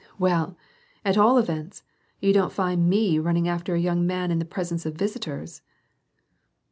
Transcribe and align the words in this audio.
"Well, 0.17 0.57
at 1.05 1.15
all 1.15 1.37
events, 1.37 1.83
you 2.19 2.33
don't 2.33 2.51
find 2.51 2.89
me 2.89 3.19
running 3.19 3.47
after 3.47 3.75
a 3.75 3.79
young 3.79 4.07
man 4.07 4.31
in 4.31 4.39
the 4.39 4.45
presence 4.45 4.83
of 4.83 4.95
visitors." 4.95 5.61